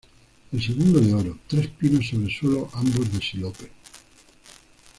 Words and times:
El 0.51 0.59
segundo 0.59 0.99
de 0.99 1.13
oro, 1.13 1.37
tres 1.45 1.67
pinos 1.67 2.09
sobre 2.09 2.33
suelo 2.33 2.67
ambos 2.73 3.13
de 3.13 3.19
sinople. 3.21 3.69